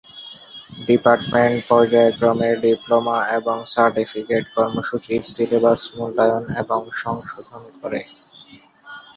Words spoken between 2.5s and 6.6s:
diploma এবং certificate কর্মসূচীর syllabus মূল্যায়ন